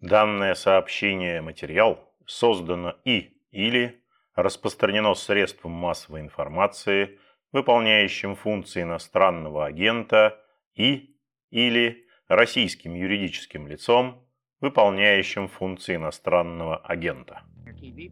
[0.00, 4.00] Данное сообщение материал создано и или
[4.36, 7.18] распространено средством массовой информации,
[7.50, 10.38] выполняющим функции иностранного агента
[10.74, 11.16] и
[11.50, 14.24] или российским юридическим лицом,
[14.60, 17.42] выполняющим функции иностранного агента.
[17.80, 18.10] TV.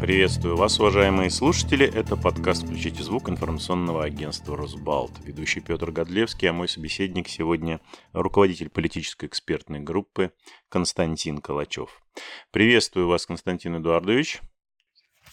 [0.00, 1.86] Приветствую вас, уважаемые слушатели.
[1.86, 5.12] Это подкаст «Включите звук» информационного агентства «Росбалт».
[5.24, 7.80] Ведущий Петр Годлевский, а мой собеседник сегодня
[8.12, 10.32] руководитель политической экспертной группы
[10.68, 12.02] Константин Калачев.
[12.50, 14.40] Приветствую вас, Константин Эдуардович.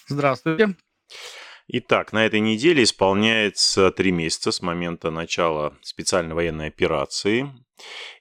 [0.07, 0.75] Здравствуйте.
[1.67, 7.49] Итак, на этой неделе исполняется три месяца с момента начала специальной военной операции.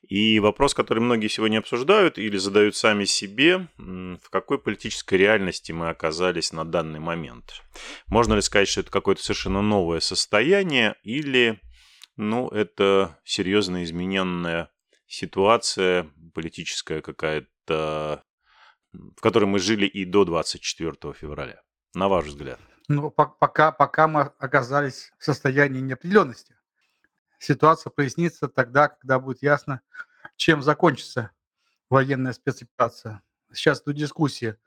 [0.03, 5.89] И вопрос, который многие сегодня обсуждают или задают сами себе, в какой политической реальности мы
[5.89, 7.63] оказались на данный момент.
[8.07, 11.61] Можно ли сказать, что это какое-то совершенно новое состояние или
[12.17, 14.71] ну, это серьезно измененная
[15.07, 18.25] ситуация политическая какая-то,
[18.93, 21.63] в которой мы жили и до 24 февраля,
[21.95, 22.61] на ваш взгляд?
[22.89, 26.57] Ну, пока, пока мы оказались в состоянии неопределенности.
[27.41, 29.81] Ситуация прояснится тогда, когда будет ясно,
[30.37, 31.31] чем закончится
[31.89, 33.23] военная спецоперация.
[33.51, 34.59] Сейчас тут дискуссия,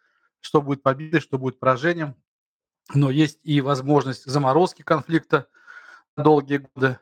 [0.41, 2.15] что будет победой, что будет поражением.
[2.95, 5.47] Но есть и возможность заморозки конфликта
[6.17, 6.97] на долгие годы.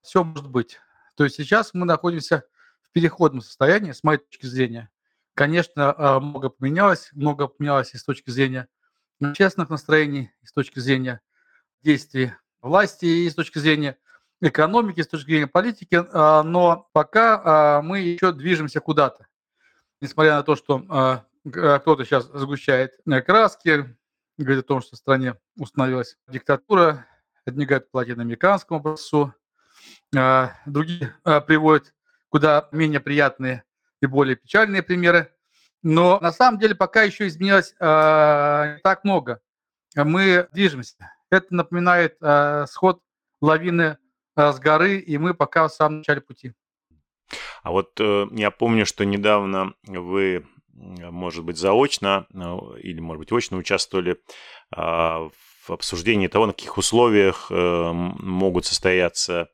[0.00, 0.78] Все может быть.
[1.16, 2.44] То есть сейчас мы находимся
[2.80, 4.90] в переходном состоянии, с моей точки зрения.
[5.34, 8.68] Конечно, а, много поменялось, много поменялось и с точки зрения
[9.20, 11.20] общественных настроений, и с точки зрения
[11.82, 13.98] действий власти, и с точки зрения
[14.40, 19.26] экономики, с точки зрения политики, а, но пока а, мы еще движемся куда-то.
[20.00, 22.92] Несмотря на то, что а, кто-то сейчас сгущает
[23.26, 23.96] краски,
[24.38, 27.06] говорит о том, что в стране установилась диктатура,
[27.44, 29.34] одни говорят латиноамериканскому образцу,
[30.12, 31.14] другие
[31.46, 31.94] приводят
[32.28, 33.64] куда менее приятные
[34.00, 35.32] и более печальные примеры.
[35.82, 39.40] Но на самом деле пока еще изменилось э, так много.
[39.96, 40.96] Мы движемся.
[41.30, 43.02] Это напоминает э, сход
[43.40, 43.96] лавины э,
[44.52, 46.52] с горы, и мы пока в самом начале пути.
[47.62, 52.38] А вот э, я помню, что недавно вы, может быть, заочно э,
[52.80, 54.18] или, может быть, очно участвовали э,
[54.76, 59.48] в обсуждении того, на каких условиях э, могут состояться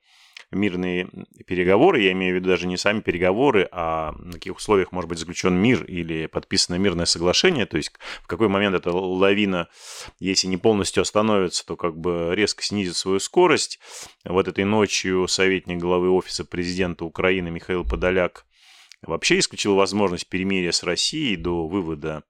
[0.50, 1.08] мирные
[1.46, 5.18] переговоры, я имею в виду даже не сами переговоры, а на каких условиях может быть
[5.18, 7.92] заключен мир или подписано мирное соглашение, то есть
[8.22, 9.68] в какой момент эта лавина,
[10.18, 13.80] если не полностью остановится, то как бы резко снизит свою скорость.
[14.24, 18.46] Вот этой ночью советник главы офиса президента Украины Михаил Подоляк
[19.02, 22.24] вообще исключил возможность перемирия с Россией до вывода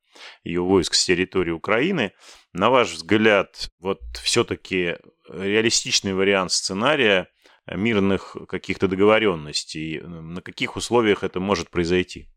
[0.45, 2.13] ее войск с территории Украины.
[2.53, 4.97] На ваш взгляд, вот все-таки
[5.29, 7.29] реалистичный вариант сценария
[7.67, 10.01] мирных каких-то договоренностей?
[10.01, 12.29] На каких условиях это может произойти?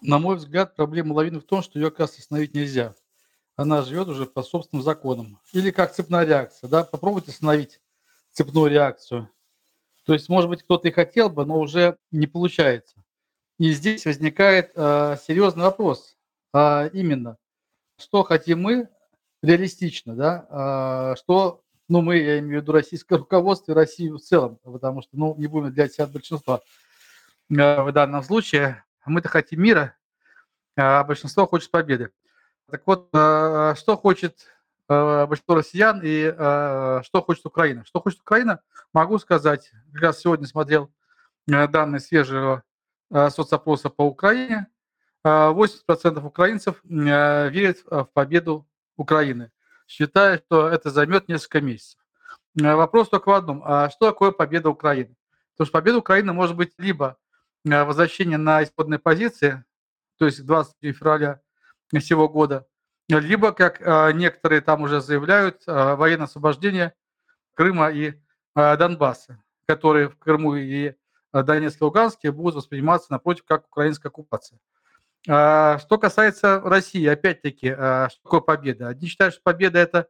[0.00, 2.94] На мой взгляд, проблема лавины в том, что ее, оказывается, остановить нельзя.
[3.56, 5.40] Она живет уже по собственным законам.
[5.52, 6.68] Или как цепная реакция.
[6.68, 6.84] Да?
[6.84, 7.80] Попробуйте остановить
[8.32, 9.30] цепную реакцию.
[10.04, 13.02] То есть, может быть, кто-то и хотел бы, но уже не получается.
[13.58, 16.16] И здесь возникает э, серьезный вопрос.
[16.52, 17.38] А именно,
[17.96, 18.88] что хотим мы
[19.42, 20.46] реалистично, да?
[20.50, 25.02] А, что ну, мы, я имею в виду российское руководство и Россию в целом, потому
[25.02, 26.60] что, ну, не будем для себя большинства
[27.50, 28.84] э, в данном случае.
[29.04, 29.94] Мы-то хотим мира,
[30.76, 32.10] а большинство хочет победы.
[32.70, 34.46] Так вот, э, что хочет
[34.88, 37.84] э, большинство россиян и что хочет Украина?
[37.84, 38.60] Что хочет Украина,
[38.94, 39.70] могу сказать.
[39.92, 40.90] Как раз сегодня смотрел
[41.46, 42.62] данные свежего
[43.10, 44.68] соцопроса по Украине.
[45.22, 48.66] 80% украинцев верят в победу
[48.96, 49.50] Украины
[49.86, 52.00] считая, что это займет несколько месяцев.
[52.60, 53.62] Э, вопрос только в одном.
[53.64, 55.16] А что такое победа Украины?
[55.52, 57.16] Потому что победа Украины может быть либо
[57.64, 59.64] э, возвращение на исходные позиции,
[60.18, 61.40] то есть 20 февраля
[61.98, 62.66] сего года,
[63.08, 66.94] либо, как э, некоторые там уже заявляют, военное освобождение
[67.54, 68.14] Крыма и
[68.54, 70.94] Донбасса, которые в Крыму и
[71.32, 74.58] Донецке и Луганске будут восприниматься напротив как украинская оккупация.
[75.26, 78.88] А, что касается России, опять-таки, а, что такое победа?
[78.88, 80.08] Одни считают, что победа– это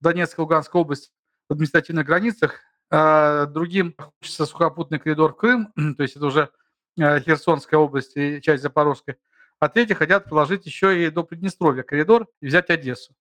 [0.00, 1.12] Донецкая, Луганская область
[1.48, 2.60] в административных границах,
[2.90, 6.50] а другим хочется сухопутный коридор Крым, то есть это уже
[6.98, 9.16] Херсонская область и часть Запорожской,
[9.60, 13.14] а третьи хотят положить еще и до Приднестровья коридор и взять Одессу.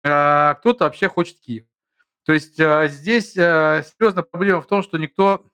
[0.00, 1.66] Кто-то вообще хочет Киев.
[2.24, 5.44] То есть здесь серьезная проблема в том, что никто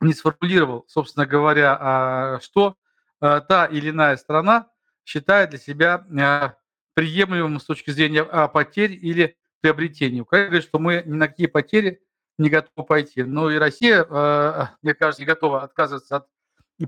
[0.00, 2.76] не сформулировал, собственно говоря, что
[3.22, 4.68] та или иная страна
[5.04, 6.50] считает для себя э,
[6.94, 10.20] приемлемым с точки зрения а, потерь или приобретений.
[10.20, 12.02] Украина говорит, что мы ни на какие потери
[12.38, 13.22] не готовы пойти.
[13.22, 16.26] Но и Россия, э, мне кажется, не готова отказываться от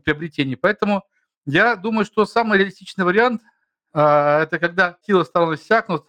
[0.02, 0.56] приобретений.
[0.56, 1.04] Поэтому
[1.46, 3.42] я думаю, что самый реалистичный вариант
[3.92, 4.00] э,–
[4.42, 6.06] это когда силы сторон иссякнут,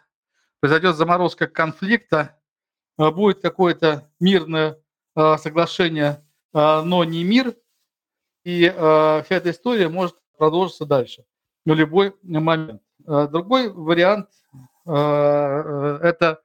[0.60, 2.39] произойдет заморозка конфликта,
[2.98, 4.78] э, будет какое-то мирное
[5.38, 7.56] соглашение, но не мир,
[8.45, 11.25] и вся эта история может продолжиться дальше
[11.65, 12.81] в любой момент.
[13.00, 14.30] Другой вариант–
[14.86, 16.42] это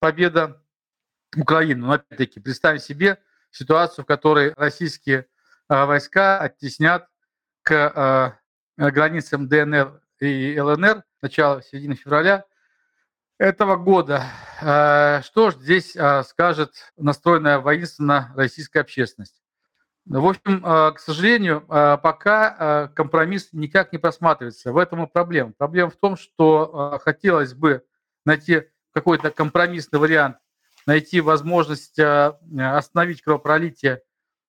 [0.00, 0.60] победа
[1.36, 1.86] Украины.
[1.86, 3.18] Но опять-таки, представим себе
[3.50, 5.26] ситуацию, в которой российские
[5.68, 7.08] а, войска оттеснят
[7.62, 8.38] к а,
[8.76, 12.44] границам ДНР и ЛНР начала середины февраля
[13.38, 14.24] этого года.
[14.58, 19.42] Что же здесь скажет настроенная воинственно российская общественность?
[20.06, 24.72] В общем, к сожалению, пока компромисс никак не просматривается.
[24.72, 25.52] В этом и проблема.
[25.58, 27.84] Проблема в том, что хотелось бы
[28.24, 30.38] найти какой-то компромиссный вариант
[30.86, 34.02] найти возможность остановить кровопролитие,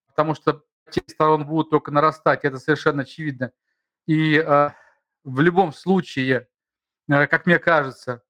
[0.07, 3.51] потому что те сторон будут только нарастать, это совершенно очевидно.
[4.05, 4.37] И
[5.23, 6.47] в любом случае,
[7.07, 8.21] как мне кажется,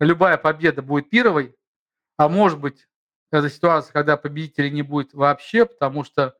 [0.00, 1.54] любая победа будет первой,
[2.16, 2.88] а может быть,
[3.30, 6.36] это ситуация, когда победителей не будет вообще, потому что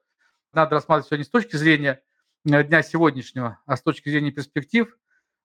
[0.53, 2.03] надо рассматривать не с точки зрения
[2.45, 4.97] дня сегодняшнего, а с точки зрения перспектив,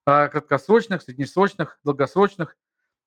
[0.04, 2.56] краткосрочных, среднесрочных, долгосрочных.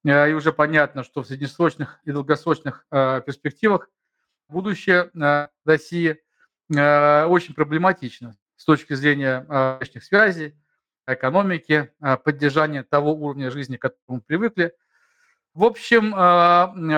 [0.05, 3.89] Э, и уже понятно, что в среднесрочных и долгосрочных э, перспективах
[4.49, 6.21] будущее э, России
[6.69, 9.45] очень проблематично с точки зрения
[9.77, 10.55] внешних связей,
[11.05, 11.91] экономики,
[12.23, 14.73] поддержания того уровня жизни, к которому привыкли.
[15.53, 16.11] В общем,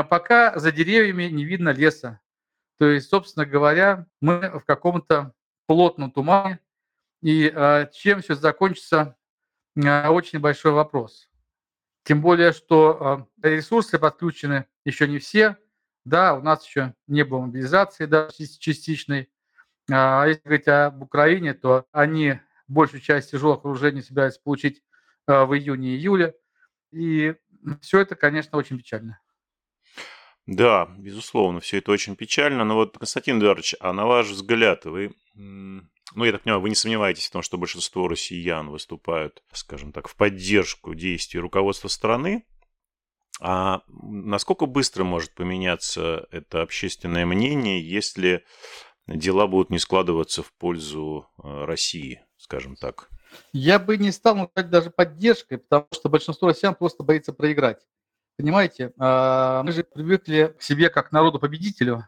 [0.08, 2.20] пока за деревьями не видно леса.
[2.80, 5.34] То есть, собственно говоря, мы в каком-то
[5.68, 6.60] плотном тумане.
[7.22, 7.54] И
[7.94, 9.16] чем все закончится,
[9.75, 11.30] очень большой вопрос.
[12.04, 15.58] Тем более, что а, ресурсы подключены еще не все.
[16.04, 19.31] Да, у нас еще не было мобилизации да, частичной.
[19.90, 24.84] А если говорить об Украине, то они большую часть тяжелых вооружений собираются получить
[25.28, 26.36] а, в июне-июле.
[26.92, 27.36] И
[27.80, 29.19] все это, конечно, очень печально.
[30.45, 32.66] Да, безусловно, все это очень печально.
[32.66, 35.13] Но вот, Константин Эдуардович, а на ваш взгляд, вы
[36.16, 40.07] ну, я так понимаю, вы не сомневаетесь в том, что большинство россиян выступают, скажем так,
[40.07, 42.45] в поддержку действий руководства страны.
[43.42, 48.45] А насколько быстро может поменяться это общественное мнение, если
[49.07, 53.10] дела будут не складываться в пользу э, России, скажем так?
[53.51, 57.81] Я бы не стал называть даже поддержкой, потому что большинство россиян просто боится проиграть.
[58.38, 62.07] Понимаете, а, мы же привыкли к себе как народу-победителю,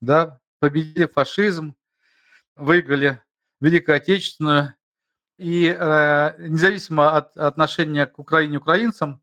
[0.00, 1.74] да, победили фашизм,
[2.54, 3.22] выиграли
[3.60, 4.74] Великую Отечественную.
[5.38, 9.20] И э, независимо от отношения к Украине украинцам,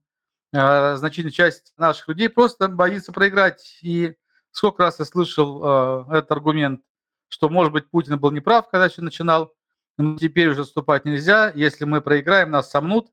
[0.51, 3.79] э, значительная часть наших людей просто боится проиграть.
[3.81, 4.15] И
[4.51, 6.81] сколько раз я слышал этот аргумент,
[7.29, 9.55] что, может быть, Путин был неправ, когда все начинал,
[9.97, 11.51] но теперь уже вступать нельзя.
[11.55, 13.09] Если мы проиграем, нас сомнут.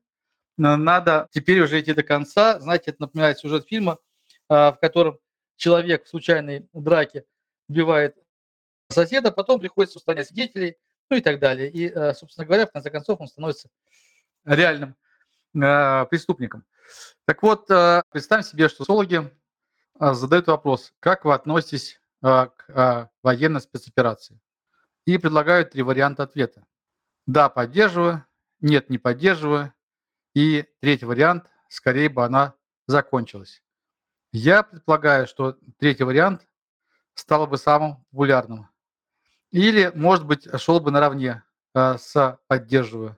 [0.61, 2.59] Надо теперь уже идти до конца.
[2.59, 3.97] Знаете, это напоминает сюжет фильма,
[4.47, 5.17] э, в котором
[5.55, 7.25] человек в случайной драке
[7.67, 8.15] убивает
[8.89, 10.77] соседа, потом приходится устранять свидетелей,
[11.09, 11.71] ну и так далее.
[11.71, 13.69] И, э, собственно говоря, в конце концов он становится
[14.45, 14.95] реальным
[15.55, 16.63] э, преступником.
[17.25, 17.65] Так вот,
[18.11, 19.31] представим себе, что социологи
[19.99, 24.39] задают вопрос, как вы относитесь к военной спецоперации?
[25.05, 26.65] И предлагают три варианта ответа.
[27.25, 28.25] Да, поддерживаю,
[28.59, 29.73] нет, не поддерживаю.
[30.33, 32.55] И третий вариант, скорее бы она
[32.87, 33.61] закончилась.
[34.31, 36.47] Я предполагаю, что третий вариант
[37.15, 38.69] стал бы самым популярным.
[39.51, 43.17] Или, может быть, шел бы наравне а, с поддерживаю.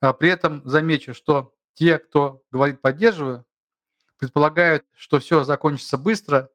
[0.00, 3.46] А при этом замечу, что те, кто говорит поддерживаю,
[4.18, 6.50] предполагают, что все закончится быстро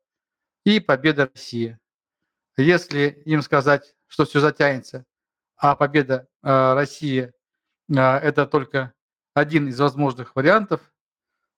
[0.63, 1.79] и победа России.
[2.57, 5.05] Если им сказать, что все затянется,
[5.57, 7.33] а победа а, России
[7.91, 8.93] это только
[9.39, 10.81] один из возможных вариантов,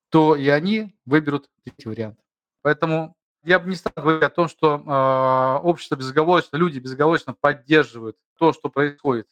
[0.09, 2.19] то и они выберут третий вариант.
[2.61, 8.17] Поэтому я бы не стал говорить о том, что э, общество безоговорочно, люди безоговорочно поддерживают
[8.38, 9.27] то, что происходит.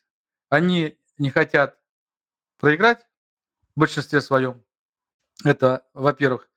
[0.49, 1.77] Они не хотят
[2.59, 3.05] проиграть
[3.75, 4.63] в большинстве своем.
[5.45, 6.49] Это, во-первых.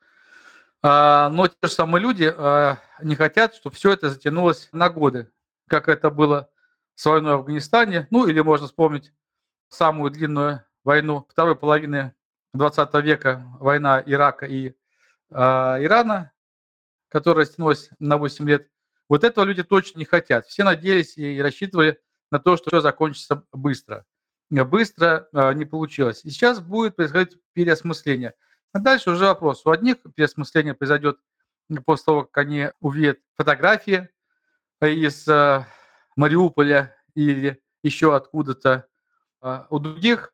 [0.83, 5.31] А, но те же самые люди а, не хотят, чтобы все это затянулось на годы,
[5.69, 6.51] как это было
[6.95, 8.09] с войной в Афганистане.
[8.11, 9.13] Ну, или можно вспомнить
[9.69, 12.15] самую длинную войну второй половины
[12.55, 14.75] 20 века, война Ирака и
[15.31, 16.33] а, Ирана,
[17.09, 18.69] которая растянулась на 8 лет,
[19.09, 20.47] вот этого люди точно не хотят.
[20.47, 24.07] Все надеялись и рассчитывали на то, что все закончится быстро.
[24.49, 26.25] Быстро э, не получилось.
[26.25, 28.35] И сейчас будет происходить переосмысление.
[28.73, 29.67] А дальше уже вопрос.
[29.67, 31.19] У одних переосмысление произойдет
[31.85, 34.09] после того, как они увидят фотографии
[34.81, 35.67] из э,
[36.17, 38.89] Мариуполя или еще откуда-то.
[39.43, 40.33] А у других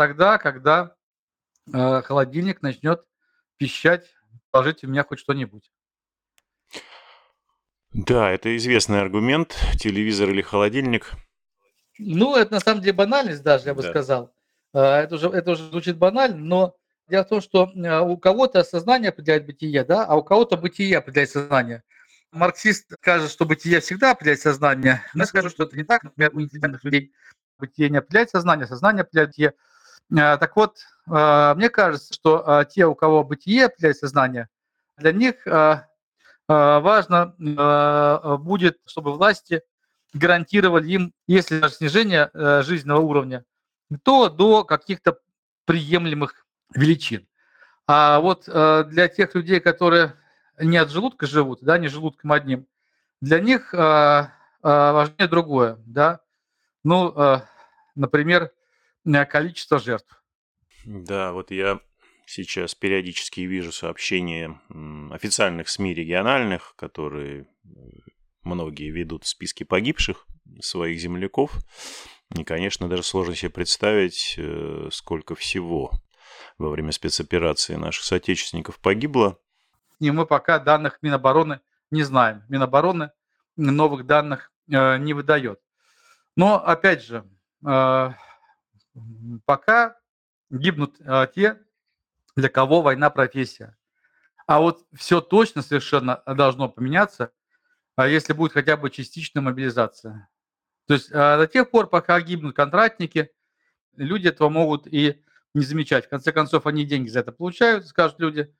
[0.00, 0.94] тогда, когда
[1.74, 3.04] э, холодильник начнет
[3.58, 4.06] пищать,
[4.50, 5.70] положите в меня хоть что-нибудь.
[7.92, 9.58] Да, это известный аргумент.
[9.78, 11.10] Телевизор или холодильник.
[11.98, 13.90] Ну, это на самом деле банальность даже, я бы Да.
[13.90, 14.32] сказал.
[14.72, 16.76] А, Это уже, это уже звучит банально, но
[17.06, 20.96] дело в том, что а, у кого-то сознание определяет бытие, да, а у кого-то бытие
[20.96, 21.82] определяет сознание.
[22.32, 25.02] Марксист скажет, что бытие всегда определяет сознание.
[25.12, 26.04] Но я скажу, что это не так.
[26.04, 27.12] Например, у интеллигентных людей
[27.58, 29.52] бытие не определяет сознание, сознание определяет бытие.
[30.16, 34.48] А, Так вот, а, мне кажется, что а, те, у кого бытие определяет сознание,
[34.96, 35.46] для них
[36.46, 37.34] важно
[38.38, 39.62] будет, чтобы власти
[40.12, 43.44] гарантировали им, если даже снижение э, жизненного уровня,
[44.02, 45.20] то до каких-то
[45.64, 47.26] приемлемых величин.
[47.86, 50.16] А вот э, для тех людей, которые
[50.58, 52.66] не от желудка живут, да, не желудком одним,
[53.22, 56.20] для них важнее другое, да.
[56.84, 57.14] Ну,
[57.94, 58.50] например,
[59.24, 60.22] количество жертв.
[60.84, 61.80] Да, вот я
[62.26, 64.60] сейчас периодически вижу сообщения
[65.10, 67.68] официальных СМИ региональных, которые э,
[68.42, 70.26] многие ведут списки погибших
[70.60, 71.58] своих земляков.
[72.36, 75.90] И, конечно, даже сложно себе представить, э, сколько всего
[76.58, 79.38] во время спецоперации наших соотечественников погибло.
[79.98, 82.44] И мы пока данных Минобороны не знаем.
[82.48, 83.10] Минобороны
[83.56, 85.60] новых данных э, не выдает.
[86.36, 87.28] Но, опять же,
[89.44, 89.96] пока
[90.50, 91.60] гибнут э, те,
[92.36, 93.76] для кого война профессия.
[94.46, 97.32] А вот все точно совершенно должно поменяться,
[97.96, 100.28] а если будет хотя бы частичная мобилизация.
[100.86, 103.30] То есть до тех пор, пока гибнут контрактники,
[103.96, 105.22] люди этого могут и
[105.54, 106.06] не замечать.
[106.06, 108.52] В конце концов, они деньги за это получают, скажут люди.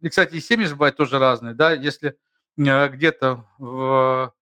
[0.00, 1.54] И, кстати, и семьи же бывают тоже разные.
[1.54, 1.72] Да?
[1.72, 2.18] Если
[2.56, 4.34] где-то в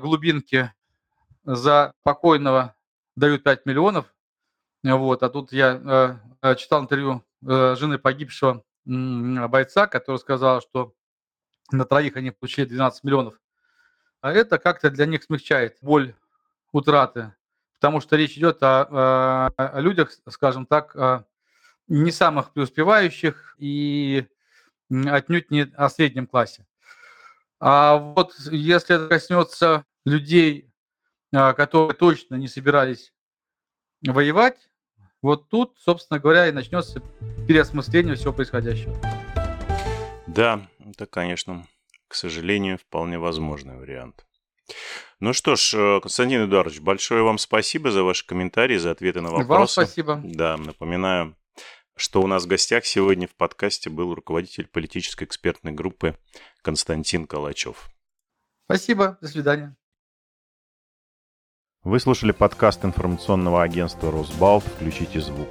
[0.00, 0.74] глубинке
[1.44, 2.74] за покойного
[3.16, 4.12] дают 5 миллионов,
[4.82, 10.94] вот, а тут я э, читал интервью э, жены погибшего м, бойца, который сказал, что
[11.70, 13.34] на троих они получили 12 миллионов.
[14.20, 16.14] А это как-то для них смягчает боль
[16.72, 17.34] утраты,
[17.74, 21.26] потому что речь идет о, о- о людях, скажем так, о
[21.88, 24.26] не самых преуспевающих и
[24.90, 26.66] отнюдь не о среднем классе.
[27.58, 30.72] А вот если это коснется людей,
[31.32, 33.12] а, которые точно не собирались
[34.02, 34.69] воевать,
[35.22, 37.02] вот тут, собственно говоря, и начнется
[37.46, 38.96] переосмысление всего происходящего.
[40.26, 41.66] Да, это, конечно,
[42.08, 44.24] к сожалению, вполне возможный вариант.
[45.18, 49.30] Ну что ж, э, Константин Эдуардович, большое вам спасибо за ваши комментарии, за ответы на
[49.30, 49.72] Вам вопросы.
[49.72, 50.20] спасибо.
[50.24, 51.36] Да, напоминаю,
[51.96, 56.16] что у нас в гостях сегодня в подкасте был руководитель политической экспертной группы
[56.62, 57.90] Константин Калачев.
[58.64, 59.18] Спасибо.
[59.20, 59.76] До свидания.
[61.82, 64.62] Вы слушали подкаст информационного агентства «Росбалт.
[64.64, 65.48] Включите звук».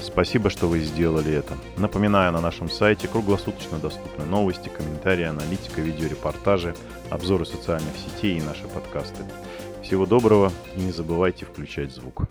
[0.00, 1.54] Спасибо, что вы сделали это.
[1.76, 6.76] Напоминаю, на нашем сайте круглосуточно доступны новости, комментарии, аналитика, видеорепортажи,
[7.10, 9.24] обзоры социальных сетей и наши подкасты.
[9.82, 12.28] Всего доброго и не забывайте включать звук.